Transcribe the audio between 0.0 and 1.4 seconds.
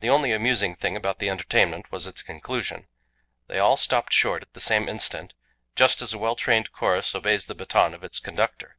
The only amusing thing about the